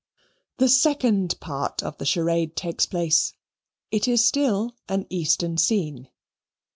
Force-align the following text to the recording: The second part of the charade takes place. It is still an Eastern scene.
The 0.57 0.67
second 0.67 1.39
part 1.39 1.83
of 1.83 1.99
the 1.99 2.07
charade 2.07 2.55
takes 2.55 2.87
place. 2.87 3.35
It 3.91 4.07
is 4.07 4.25
still 4.25 4.75
an 4.89 5.05
Eastern 5.11 5.59
scene. 5.59 6.09